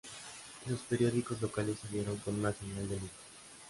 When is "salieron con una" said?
1.79-2.51